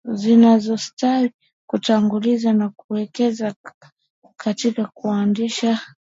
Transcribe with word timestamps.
zinazostawi 0.05 1.31
kutanguliza 1.67 2.53
na 2.53 2.69
kuwekeza 2.69 3.55
katika 4.37 4.85
kuanzisha 4.93 5.79